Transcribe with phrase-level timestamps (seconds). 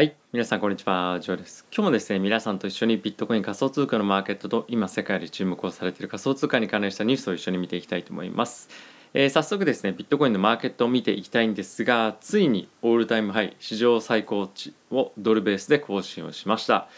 [0.00, 1.66] はい、皆さんこんにちは、ジョーです。
[1.70, 8.70] 今日もですね、皆さんと一緒にビットコイン仮想通貨のマーケットと今世界で注目をされている仮想通貨に関連したニュースを一緒に見ていきたいと思います。
[9.12, 16.88] えー早速ですね、ビットコインのマーケットを見ていきたいんですが、ついにオールタイムハイ、史上最高値をドルベースで更新をしました。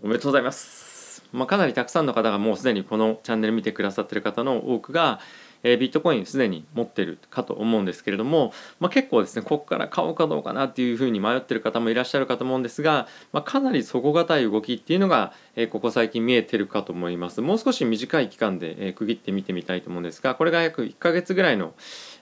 [0.00, 1.24] おめでとうございます。
[1.32, 5.18] まあ、かなりたくさんの方がもうすでにこのチャンネル見てくださっている方の多くが、
[5.66, 17.40] えビットコインすでに持ってるかと思うんですけれども、まあ、結構ですねここから買おうかどうかなっていうふうに迷ってる方もいらっしゃるかと思うんですが、まあ、かなり底堅い動きっていうのが、えここ最近見えてるかと思います。
[17.40, 21.74] もう少し短い期間で、え区切って見てみたいと思うんですがこれが約1ヶ月ぐらいの、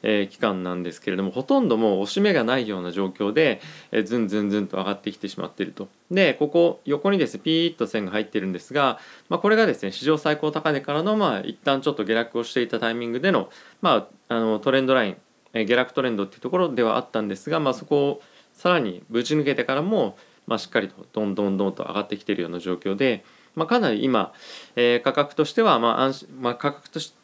[0.05, 5.89] えー期間なんですけれどもほとんどもう押し目がないような状況で、えーずんずんずんと上がってきてしまっていると。
[6.13, 13.51] でここ横にですねピーッと線が入ってるんですが、まあ、これがですね史上最高高値からのまあ一旦ちょっと下落をしていたタイミングでの,、
[13.83, 15.17] まあ、あのトレンドライン
[15.55, 24.33] え下落トレンドっていうところではあったんですが、まあ、そこをさらにぶち抜けてからも、まあ、しっかりとどんどんどんと上がってきているような状況で、まあ、かなり今、
[24.77, 27.15] えー価格としては、まあ安まあ、価格として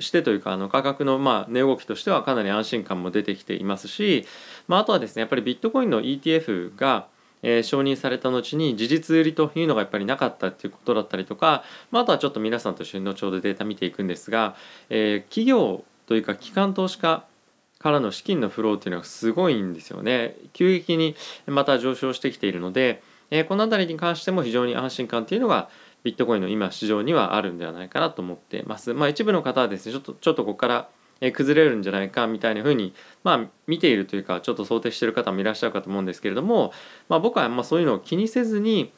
[0.00, 4.26] してというかあの価格のまあ値動きとしてはかなり安心感も出てきていますし、
[4.66, 7.06] まあ、あとはですねやっぱりビットコインの ETF が
[7.42, 14.56] えー承認された後に事実売りというのがやっぱりなかったっていうことだったりとか、まあ、あとはちょっと皆さんと一緒に後ほどデータ見ていくんですが、
[14.90, 17.24] えー企業というか機関投資家
[17.78, 20.36] からの資金のフローっていうのがすごいんですよね。
[20.52, 21.14] 急激に
[21.46, 25.68] また上昇してきているので、えーこの辺りに関しても非常に安心感っていうのが
[26.04, 28.94] ビットコインの今市場にはあるんではないかなと思ってます。
[28.94, 30.88] まあ、一部の方はですねちょっとちょっとここから
[31.32, 36.72] 崩れるんじゃないかみたいな風にまあ見ているというかちょっと想定してる方もいらっしゃるかと思うんですけれども、
[37.08, 38.92] まあ、僕はまそういうのを気にせずに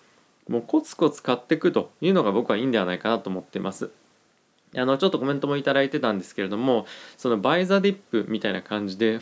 [0.49, 3.91] もうコツコツ買っていくというのが僕はいいんではないかなと思っています。
[4.77, 6.87] あのちょっとコメントもいただいてたんですけれども
[7.17, 9.19] そのバイザディップみたいな感じで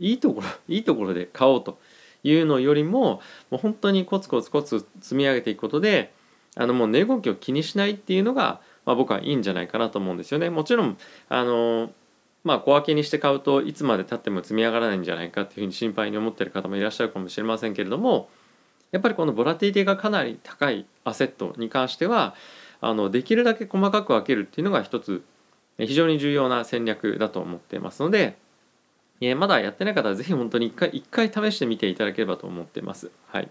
[0.00, 1.78] いいところいいところで買おうと
[2.22, 6.12] いうのよりももう本当にコツコツコツ積み上げていくことで
[6.56, 10.50] あのもう値動きを気にしないっていうのが、まあ、僕はいいんじゃないかなと思うんですよね。
[10.50, 10.98] もちろん
[11.28, 11.90] あの
[12.42, 18.28] まあ小分けにして買うといつまでたっても積み上がらないんじゃないかっていうふうに心配に思ってる方もいらっしゃるかもしれませんけれども
[18.92, 22.34] やっぱりこのボラティティがかなり高いアセットに関しては
[22.80, 25.22] あのできるだけ細かく分けるっていうのが一つ
[25.80, 28.36] え非常に重要な戦略だと思っていますので、
[29.20, 33.10] えーまだやってない方はぜひ本当に一回一回試してみていただければと思ってます。
[33.28, 33.50] はい、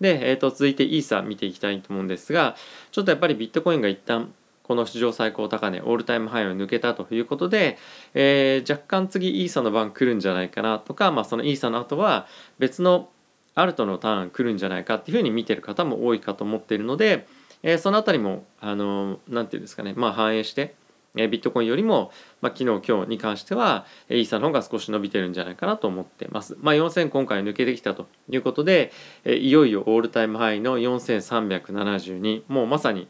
[0.00, 2.56] で、えー、と続いてイーサ見ていきたいと思うんですが
[2.92, 7.78] ちょっとやっぱりビットコインが一旦この史上最高高値オールタイムハイを抜けたということで、
[8.14, 12.26] えー若干次イーサの番来るんじゃないかなとか、まあ、そのイーサの後は
[12.58, 13.08] 別の
[13.54, 17.26] アルトのターン来るんじゃないかっていうふうに見てる方も多いかと思っているので、
[17.62, 20.74] えーそのあたりもあのなんていうんですかね、まあ、反映して、
[21.16, 22.10] えビットコインよりも、
[22.40, 26.56] まあ、昨日今日に関してはえーイーサの方が少し伸びてるんじゃないかなと思ってます。
[26.60, 28.92] まあ、4000今回抜けてきたということで、
[29.24, 33.08] えいよいよオールタイムハイの4372もうまさに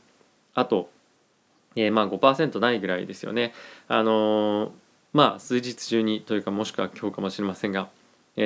[0.54, 0.90] あと、
[1.74, 3.52] えーまあ5%ないぐらいですよね。
[3.88, 4.70] あのー
[5.12, 7.88] まあ数日中にというかもしくは今日かもしれませんが、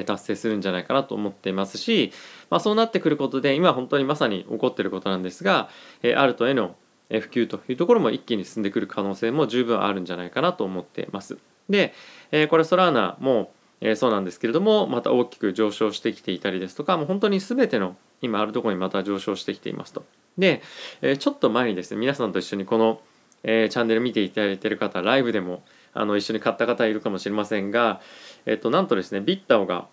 [0.07, 2.13] 達成するんじゃないかなと思っていますし、
[2.49, 5.69] まあ、そうなってくることで今本当にまさに起こってることなんですが、
[6.17, 6.77] アルトへの
[7.19, 11.39] 普及というところも一気に進んでくる可能性も十分あるんじゃないかなと思ってます。
[11.69, 11.93] で、
[12.31, 20.05] えこれソラーナも、えそうなんですけれどもまた大きく上昇してきていたりですとかもう本当に全ての今あるところにまた上昇してきていますと。
[20.39, 20.63] で、
[21.03, 23.01] えちょっと前にですね皆さんと一緒にこの、
[23.43, 28.01] えチャンネル見ていただいている方ライブでもあの一緒に買った方いるかもしれませんが、
[28.47, 29.89] えっとなんとですねビッタオが、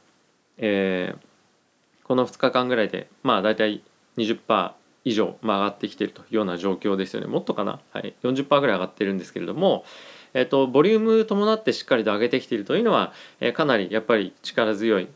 [0.58, 1.28] えー
[2.08, 3.84] この2日間ぐらいでまあ大体
[4.16, 4.72] 20%
[5.08, 9.86] 以上、まあ、上がってきているというような状況ですよねもっとかな、はい、40%ぐらい上がってるんですけれども、
[10.34, 15.08] えっとボリューム伴ってしっかりと上げてきているというのは、えーかなりやっぱり力強い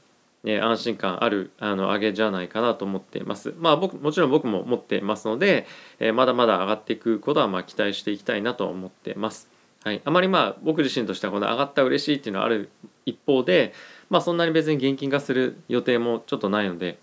[0.43, 3.53] えー安心感あるあの上げじゃないかなと思っています。
[3.59, 5.67] まあ僕もちろん僕も持ってますので、
[5.99, 9.49] えーまだまだ上がっていくことはまあ期待していきたいなと思っています。
[9.83, 12.69] はい、あまりまあ僕自身としてはこの上がった嬉しいっていうのはある
[13.05, 13.73] 一方で、
[14.09, 16.99] まあそんなに別に現金化する予定もちょっとないので、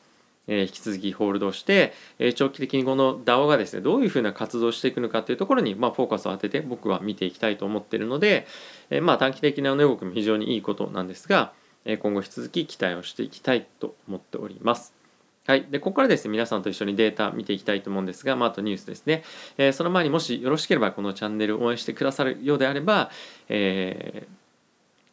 [0.48, 8.46] え引き続きホールドして、え長期的にこの DAO がですねどういうふうな活動をしていくのかっていうところに、ま、フォーカスを当てて僕は見ていきたいと思っているので、
[8.90, 11.52] えまあ短期的な値動きも非常にいいことなんですが、
[11.84, 14.94] え今後引き続き期待をしていきたいと思っております。
[15.46, 19.22] はい、でここからですね皆さんと一緒にデータ見ていきたいと思うんですが、まあ、あとニュースですね、
[19.56, 23.10] えその前にもしよろしければこのチャンネルを応援してくださるようであれば、
[23.48, 24.38] えー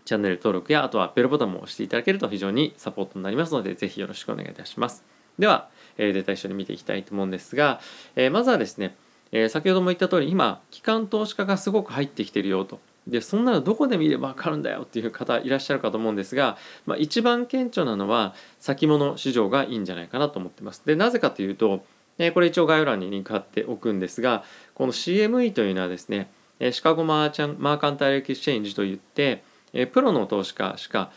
[0.06, 5.15] チャンネル登録やあとはベルボタンも押していただけると非常にサポートになりますのでぜひよろしくお願いいたします。
[5.40, 7.80] では、えーデータ一緒に見ていきたいと思うんですが、
[8.16, 8.96] えーまずはですね、
[9.32, 20.82] えー先ほども言った通り今機関投資家がすごく入ってきてるよとでそんなのどこで見れば分かるんだよっていう方いらっしゃるかと思うんですが、まあ、一番顕著なのは先物市場がいいんじゃないかなと思ってます。
[20.86, 21.86] でなぜかというと、
[22.18, 24.44] えこれ一応概要欄にリンク貼っておくんですが
[24.74, 26.31] この CME というのはですね
[26.72, 29.44] Chicago Merchan Mercantile Exchange といって
[29.92, 31.12] プロの投資家しか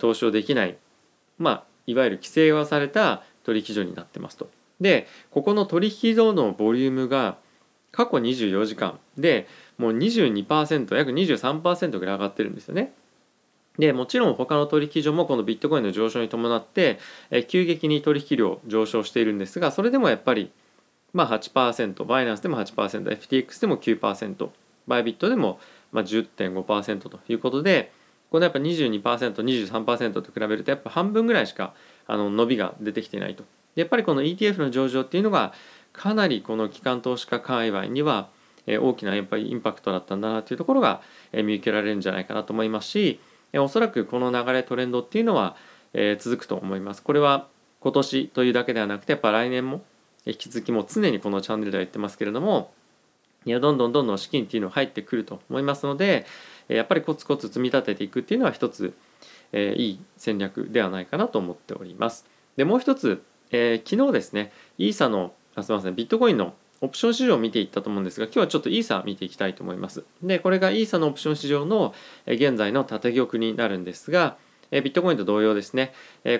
[0.00, 0.76] 投資をできない、
[1.38, 4.48] まあ、いわゆる規制はされた取引所になってますと。
[4.80, 7.36] でここの取引所のボリュームが
[7.90, 12.92] 過去24時間でもう22%約23%ぐらい上がってるんですよね。
[13.78, 16.98] でもちろん他の取引所もこのビットコインの上昇に伴って
[17.30, 20.52] え急激に取引量上昇しているんですがそれでもやっぱり
[21.12, 24.48] まあ8%バイナンスでも 8%FTX でも9%
[24.86, 25.58] バイビットでも
[25.92, 27.92] まあ10.5%ということで
[28.30, 31.74] このやっぱ 22%23% と比べるとやっぱ半分ぐらいしか
[32.10, 33.44] あの伸びが出てきてないと。
[33.76, 35.52] やっぱりこの ETF の上場っていうのが
[35.92, 38.28] かなりこの機関投資家界隈には
[38.66, 41.00] 大きなやっぱりインパクトだったんだなというところが
[41.32, 43.20] 見受けられるんじゃないかなと思いますし
[43.54, 45.56] おそらくこの流れトレンドっていうのは
[46.18, 47.02] 続くと思います。
[47.02, 47.46] これは
[47.80, 49.82] 今年というだけではなくてやっぱ来年も
[50.26, 52.72] 引き続きも常にこのチャンネルでは言ってますけれども
[53.46, 56.26] いやどんどんどんどん資金っていうのは入ってくると思いますので
[56.68, 58.94] やっぱりコツコツ積み立てていくっていうのは一つ、
[59.52, 62.26] えー、いい戦略ではないかなと思っております。
[62.56, 70.04] でもう一つ、えー、昨日ですねイーサのあすみませんビットコインのオプション市場を見ていったと思うんですが今日はちょっとイーサ見ていきたいと思います。
[70.22, 71.94] でこれがイーサのオプション市場の
[72.26, 74.36] 現在の縦玉になるんですが
[74.70, 75.92] ビットコインと同様ですね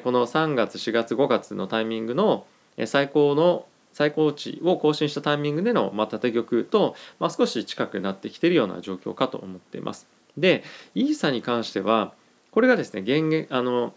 [0.05, 2.47] この3月4月5月のタイミングの
[2.87, 10.07] 最高の最高値を更新したタイミングでの、まあ、縦玉と、まあ、少し近くなってきているような状況かと思っています。
[10.37, 10.63] で
[10.95, 12.13] イーサに関しては
[12.51, 13.95] これがですね現月あの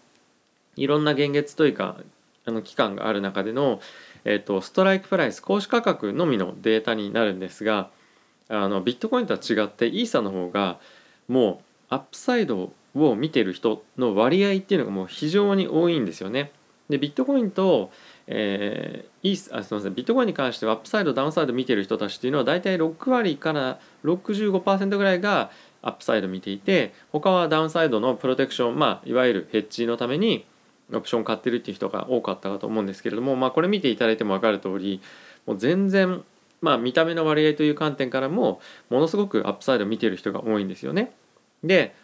[0.75, 1.97] いろんな現月というか
[2.45, 3.79] あの期間がある中での、
[4.25, 7.89] えーと、 strike price 公式価格のみのデータになるんですが
[8.49, 10.79] あのビットコインとは違ってイーサの方が
[11.27, 16.51] もう upside を見てる人の割合っていうのがもう非常に多いんですよね。
[16.89, 17.91] でビットコインと、
[18.27, 25.49] えー、イースあすみませんビットコインに関しては upside downside 見てる人たちっていうのは大体6割から65%ぐらいが
[25.83, 30.45] upside 見ていて他は downside の protection まあいわゆるヘッジのために
[30.91, 35.01] オプション買ってるっていう人が多かったかと思うんですけれども、まあ、これ見ていただいても分かる通り
[35.45, 36.23] もう全然、
[36.61, 38.59] まあ、見た目の割合という観点からも
[38.89, 41.11] ものすごくアップサイド見てる人が多いんですよね。
[41.63, 41.95] で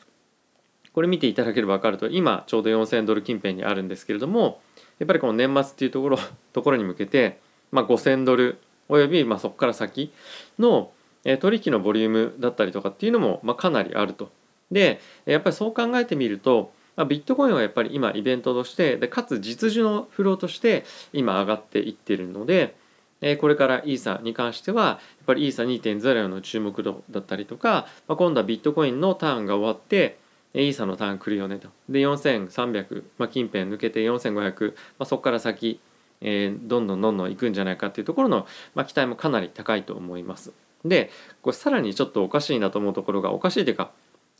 [0.93, 4.61] これ見ていただければ分かると今ちょうど4000ドル近辺にあるんですけれども
[4.97, 6.17] やっぱりこの年末っていうところ
[6.51, 7.39] ところに向けて、
[7.71, 8.59] まあ、5000ドル
[8.89, 10.11] およびまあそこから先
[10.57, 10.91] の
[11.23, 14.31] 取引のボリュームだったりとかっていうのもまあかなりあると。
[14.71, 20.83] でやっぱりそう考えてみるとまあ、ビットコインはやっぱり今イベントとしてでかつ実需のフローとして
[21.13, 22.75] 今上がっていってるので、
[23.21, 24.93] え、これからイーサに関してはや
[25.23, 30.19] っぱりイーサ2.0の注目度だったりとか、まあ、今度はビットコインのターンが終わって
[30.53, 35.79] イーサのターン来るよねとで4300、まあ、近辺抜けて4500、まあ、そこから先、
[36.19, 38.45] えー、どんどんどんどん行くんじゃないかっていうところの、
[38.75, 40.51] まあ、期待もかなり高いと思います。
[40.85, 41.09] で
[41.41, 43.91] これさらにちょっとおかしいなと思うところがおかしいというか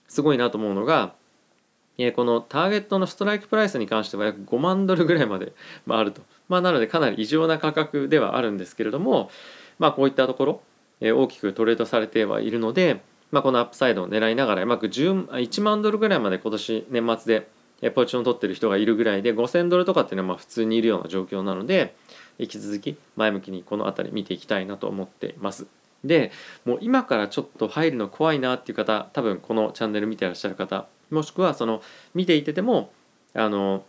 [0.07, 1.13] すごいなと思うのが
[2.15, 5.51] このターゲットのストライクプライスに関しては約5万ドルぐらいまで、
[5.86, 9.30] まあ、あると、まあ、なのでかなり異常な価格ではあるんですけれども、
[9.80, 10.62] まあ、こういったとこ
[11.01, 13.01] ろ、大きくトレードされてはいるので、
[13.31, 17.42] まあ、このアップサイドを狙いながらうまく1万ドルぐらいまで今年年末
[17.81, 21.95] でポジションを取ってる人がいるぐらいで5000ドルとかっていうのはまあ普通にいるような状況なので
[22.38, 25.68] 引き続き前向きにこの辺り見ていきたいなと思っています。
[26.03, 26.31] で
[26.65, 31.81] もう今からちょっと入るの怖いなっていう方多分このチャンネル見てらっしゃる方もしくはその
[32.13, 32.91] 見ていてても
[33.33, 33.83] あの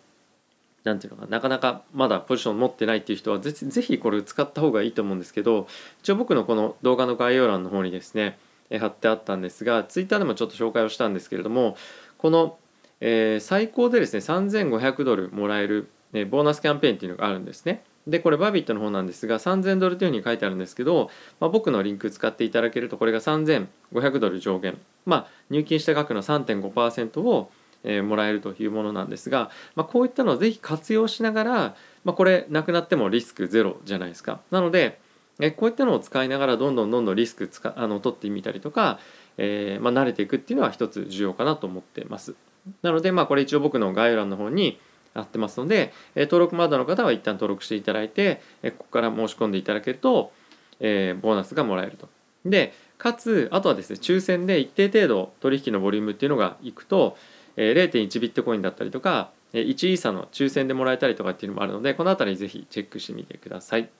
[0.84, 5.66] なんていうのかなかなかまだポジション持ってないっていう人はぜぜひこれ使った方がいいと思うんですけど
[6.02, 8.38] 一応僕のこの動画の概要欄の方にですね
[8.78, 11.76] 貼ってあったんですがツイッターでもちょっと紹介をしたんですけれども
[12.18, 12.56] この、
[13.00, 17.82] えー、最高でですね3500ドルもらえる、ね、ボーナスキャンペーンっていうのがあるんですね。
[18.06, 24.78] でこれバビットの方なんですが3000ドルというふうに書いてあるんですけど、まあ、僕のリンク使っていただけるとこれが3500ドル上限。
[25.06, 27.50] まあ入金した額の3.5%を、
[27.84, 34.40] えー、もらえるというものなんですが、まあ、こういったのをぜひ活用しながら、まあ、これなくなってもリスクゼロじゃないですか。
[34.50, 34.98] なので
[35.40, 38.98] えこういったのを使いながらどんどんどんどんリスクつかあの取ってみたりとか、
[39.38, 42.34] えーまあ、慣れていくっていうのは一つ重要かなと思っています。
[42.82, 44.78] なのでまあこれ一応僕の概要欄の方に
[45.14, 50.32] やってますので、え登録まだの方は一旦登録していただいて、えここから申し込んでいただけると、
[50.80, 52.08] えボーナスがもらえると。
[52.44, 57.16] でかつあとはですね抽選で一定程度取引のボリュームっていうのがいくと、
[57.56, 63.90] え0.1ビットコインだったりとか1イーサの抽選でもらえたりとかっていうのもあるのでこの辺りぜひチェックしてみてください。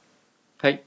[0.59, 0.83] はい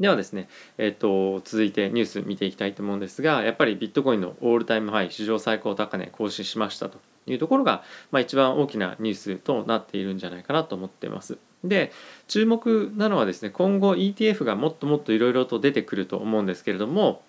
[0.00, 0.48] ではですね、
[0.78, 11.38] えっと、続いてニュース見ていきたいと思うんですがやっぱりビットコインのオールタイムハイ史上最高高値更新しましたというところが、まあ、一番大きなニュースとなっているんじゃないかなと思っています。
[11.64, 11.92] で
[12.26, 17.22] 注目なのはですね今後 ETF がもっともっといろいろと出てくると思うんですけれども、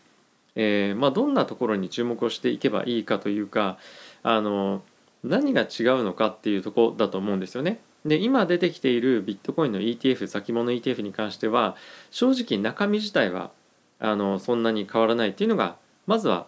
[0.56, 3.78] えー、まあ、どんなところに注目をしていけばいいかというか
[4.24, 4.82] あの
[5.24, 7.80] 何が違うのかっていうとこだと思うんですよね。
[8.06, 11.78] で今出てきているビットコインの ETF 先物 ETF に関しては
[12.12, 13.52] 正直中身自体は
[14.00, 16.48] あのそんなに変わらないっていうのがまずは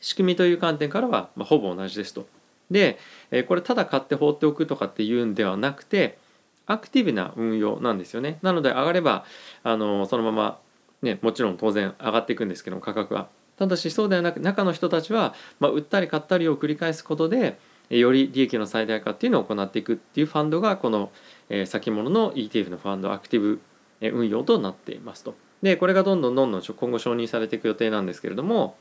[0.00, 2.26] 仕組みという観点からは、まあ、ほぼ同じですと。
[2.70, 2.98] で
[3.46, 6.18] これただ買って放っておくとかっていうんではなくて
[6.66, 8.38] アクティブな運用なんですよね。
[8.42, 9.24] なので上がれば
[9.64, 10.58] あのそのまま、
[11.02, 13.28] ね、もちろん当然上がっていくんですけども価格は。
[13.56, 17.58] ただしそうではなく中の人たちは、まあ、売ったり買ったりを繰り返すことで
[17.90, 21.10] より利益の最大化っていうのを行っていくっていうファンドがこの、
[21.48, 23.60] え先物の ETF のファンドアクティブ
[24.00, 25.34] 運用となっていますと。
[25.62, 28.76] でこれがどんどんどんどん今後承認されていく予定なんですけれども、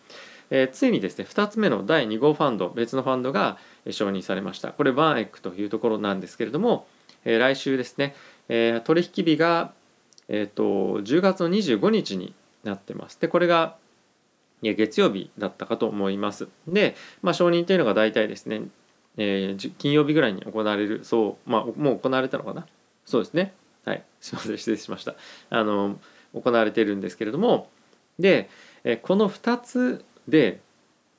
[0.51, 3.57] えー、ついにですね2つ目の第2号ファンド別のファンドが
[3.91, 4.69] 承認されました。
[4.69, 6.87] これバーンエックというところなんですけれども、
[7.25, 8.15] えー、来週ですね、
[8.49, 9.73] えー、取引日が、
[10.27, 13.19] えーと、10月の25日になってます。
[13.19, 13.75] でこれが
[14.61, 16.47] 月曜日だったかと思います。
[16.67, 18.63] で、まあ、承認というのが大体ですね
[19.17, 22.65] えー、金曜日ぐらいに行われるそうまあもう行われたのかな？
[23.05, 23.53] そうですね。
[23.83, 24.03] はい。
[24.21, 24.57] すいません。
[24.57, 25.15] 失礼しました。
[25.49, 25.99] あの
[26.33, 27.69] 行われているんですけれども
[28.19, 28.49] で、
[28.83, 30.59] えー、この2つで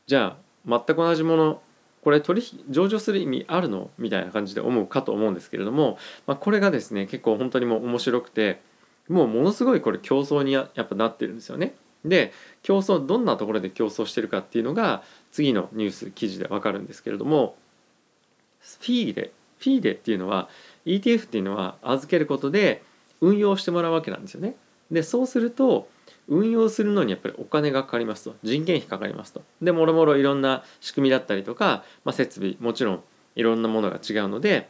[0.07, 1.63] じゃあ全く同じもの
[2.03, 3.91] これ取引上場する意味あるの？
[3.99, 8.61] みたいな感じで思うかと思うんですけれども、まあ、これがですね結構本当にもう面白くて
[9.09, 11.75] もうものすごいこれ競争にやっぱなってるんですよね。
[12.05, 15.03] で競争どんなところで競争してるかっていうのが
[15.33, 17.57] 次のニュース記事で分かるんですけれども
[18.61, 20.49] フィーレフィーレっていうのは
[20.87, 22.83] ETF っていうのは預けることで
[23.21, 24.55] 運用してもらうわけなんですよね。
[24.91, 25.89] でそうすると
[26.29, 28.37] 運用するのにやっぱりお金がかかりますと。
[28.43, 29.43] 人件費かかりますと。
[29.63, 33.03] でもろもろいろんな仕組みだったりとか、まあ、設備もちろん
[33.35, 34.69] いろんなものが違うので、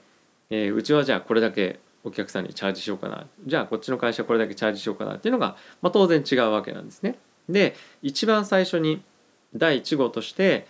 [0.51, 3.27] えー、うちはじゃあこれだけお客さんにチャージしようかな。
[3.45, 7.19] じゃあこっちの会社これだけチャージしようかなっていうのが、まあ、当然違うわけなんですね。
[7.49, 9.03] で一番最初に
[9.55, 10.67] 第1号として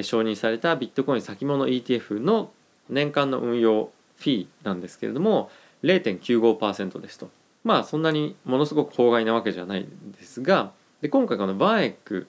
[0.00, 2.50] 承認されたビットコイン先物 ETF の
[2.88, 5.50] 年間の運用フィーなんですけれども
[5.82, 7.30] 0.95%ですと。
[7.64, 12.26] まあそんなにものすごく法外なわけじゃないんですがで今回このバーエック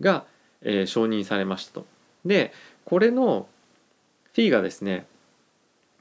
[0.00, 0.24] が、
[0.62, 1.86] えー、承認されましたと。
[2.24, 2.52] で
[2.84, 3.48] これの
[4.32, 5.06] フィーがですね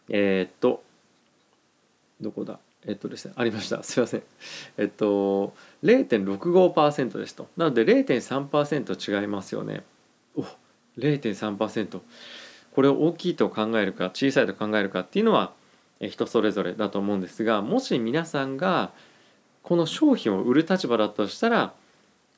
[0.09, 0.83] えー、っと
[2.21, 2.59] どこだ？
[2.85, 3.81] えっとですねありました。
[3.83, 4.23] すいません。
[4.77, 7.47] えっと0.65%ですと。
[7.57, 9.83] なので0.3%違いますよね。
[10.35, 10.43] お
[10.97, 11.99] 0.3%
[12.71, 15.53] これを大きいと考えるか小さいと考えるかっていうのは
[16.01, 18.91] 人それぞれだと思うんですがもし皆さんが
[19.63, 21.73] この商品を売る立場だとしたら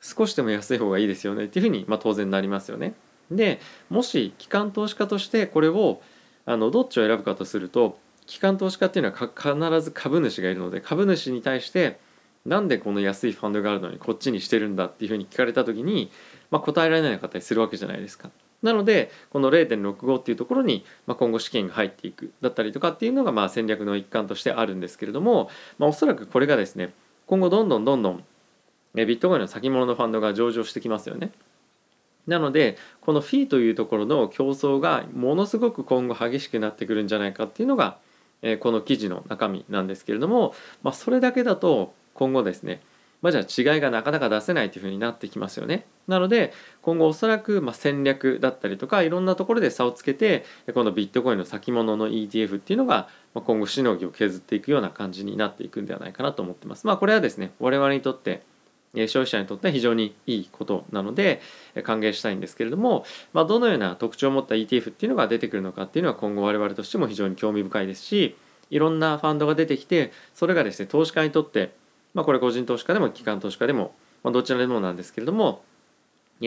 [0.02, 2.94] 少しでも安い方がいいですよねっていうふうに、まあ、当然なりますよね。
[3.32, 3.60] で
[3.90, 6.02] もし機関投資家としてこれを
[6.46, 12.00] あのどっちを選ぶかとすると機関投資家っていうのは必ず株主がいるので株主に対して
[12.46, 16.10] なんでこの安いファンドがあるのにこっちにしてるんだっていうふうに聞かれた時に、
[16.50, 18.30] まあ、答えられない方にするわけじゃないですか。
[18.64, 26.94] なのでこの0.65っていうところに、ま今後資金が入っていくだったりとかっていうのがまあ戦略の一環としてあるんですけれども、まあ、おそらくこれがですね
[27.28, 28.24] 今後どんどんどんどん
[28.96, 31.32] ビットコインの先物のファンドが上場してきますよね。
[32.26, 37.98] なのでこのフィーというところの競争がものすごく今後激しくなってくるんじゃないかっていうのが
[38.60, 42.82] この記事の中身なんですけれども、まあ、それだけだと今後ですね
[43.22, 45.86] まあ、じゃあ違いがなかなか出せないというふうになってきますよね。
[46.08, 56.88] なので今後おそらくま戦略だったりとかいろんなところで差をつけてこのビットコインの先物の ETF っていうのが今後しのぎを削っていくような感じになっていくんではないかなと思ってます。
[56.88, 58.44] まあこれはですね我々にとって
[58.94, 61.42] 消費者にとっては非常にいいことなので
[61.84, 68.36] 歓迎したいんですけれども、まあ、どのような特徴を持った ETF っていうのが出てくるのかっていうのは今後我々としても非常に興味深いですし
[68.70, 71.74] いろんなファンドが出てきてそれがですね投資家にとって
[72.18, 73.94] まあ、これ個人投資家でも機関投資家でも、
[74.24, 75.62] まあ、どちらでもなんですけれども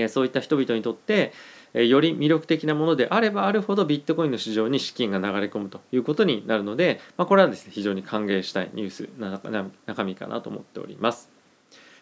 [0.09, 1.33] そういった人々にとって
[1.73, 9.41] より魅力的なものであればあるほどビットコインの市場に資金が流れ込むということになるので、まあ、これはですね非常に歓迎したいニュースな
[9.87, 11.31] 中身かなと思っております。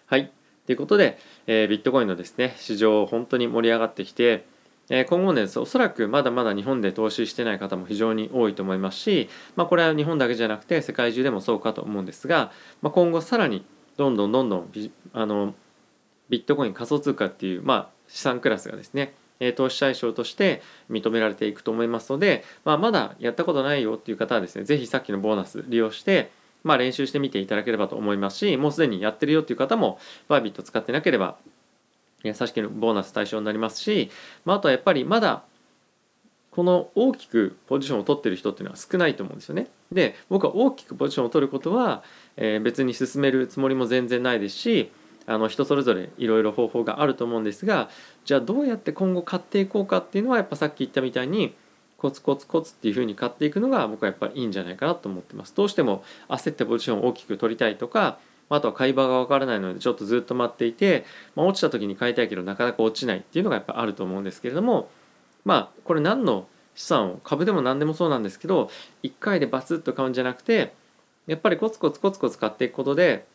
[0.07, 0.33] はい
[0.65, 4.47] ということで、えー、ビットコインのですね市場本当に盛り上がってきて
[4.91, 13.65] え今後ねおそらくまだまだ日本で投資してない方も非常に多いと思いますし、まあ、これは日本だけじゃなくて世界中でもそうかと思うんですが、まあ、今後さらに
[13.97, 15.55] どんどんどんどんビあの
[16.29, 19.15] ビットコイン仮想通貨っていう、まあ、資産クラスがですね
[19.57, 26.31] 投資対象として認められていくと思いますので、まあ、まだやったことないよっていう方はですね是非さっきのボーナス利用して
[26.65, 31.37] まあ、練習してみていただければと思いますしもうすでにやってるよっていう方もバービット使ってなければ
[32.35, 34.11] 差し引きのボーナス対象になりますし、
[34.45, 35.43] まあ、あとはやっぱりまだ
[36.51, 39.69] この大きくポジションを取ってる人っていうのは少ないと思うんですよね。
[39.93, 42.03] で僕は大きくポジションを取ることは、
[42.37, 44.91] え、別に進めるつもりも全然ないですし
[45.27, 47.91] あの人それぞれいろいろ方法があると思うんですが
[48.25, 51.55] じゃあどうやって今後買っていこうかっていうのはやっぱさっき言ったみたいに
[51.99, 55.55] コツコツコツっていうふうに買っていくのが僕はやっぱりいいんじゃないかなと思ってます。
[55.55, 58.19] どうしても焦ってポジションを大きく取りたいとか
[58.49, 61.05] まあとは買い場が分からないのでちょっとずっと待っていて、
[61.37, 64.89] まあ、落ちた時に買いたいけどなかなか落ちないっていうのがやっぱあると思うんですけれども
[65.45, 68.71] まあこれ何の資産を株でも何でもそうなんですけど
[69.03, 70.73] 1回でバツッと買うんじゃなくて
[71.27, 73.27] やっぱりコツコツコツコツ買っていくことで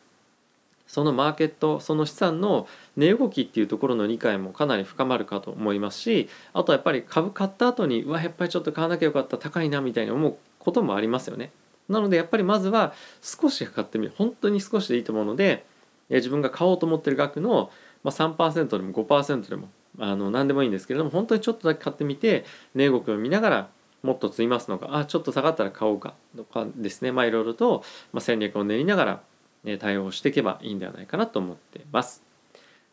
[0.86, 2.66] そのマーケットその資産の
[2.96, 11.50] 値動きっていうところの理解もかなり深まるかと思いますしあとはやっぱり株買った後にうわやっぱりちょっと買わなきゃよかった高いなみたいに思うこともありますよね。
[11.88, 15.64] なのでやっぱりまずは少し買ってみる本当に少しでいいと思うので
[16.10, 17.70] 自分が買おうと思ってる額の
[18.04, 23.68] 3%でも5%でもあの何でもいいんですけれども本当にちょっとだけ買ってみて値動きを見ながら
[24.02, 27.84] もっと積みますのかあちょっと下がったら買おうかとかですねまあいろいろと
[28.18, 32.22] 戦略を練りながら対応していけばいいんではないかなと思っています。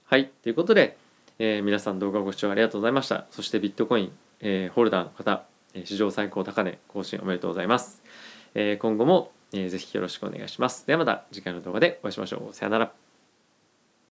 [0.05, 0.97] はいということで、
[1.37, 3.25] えー、皆さん動画ご視聴ありがとうございました。
[3.31, 5.43] そしてビットコイン、えー、ホルダーの方
[5.83, 8.01] 史上最高高値更新おめでとうございます。
[8.53, 10.85] 今後も、えー、ぜひよろしくお願いします。
[10.87, 12.53] ではまた次回の動画でお会いしましょう。
[12.53, 13.10] さよなら。